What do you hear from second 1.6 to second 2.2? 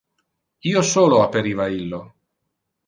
illo.